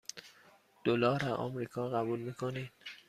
دلار 0.85 1.25
آمریکا 1.29 1.89
قبول 1.89 2.19
می 2.19 2.33
کنید؟ 2.33 2.71